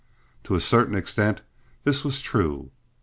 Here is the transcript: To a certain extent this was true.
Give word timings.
To 0.45 0.55
a 0.55 0.59
certain 0.59 0.95
extent 0.95 1.41
this 1.83 2.03
was 2.03 2.21
true. 2.21 2.71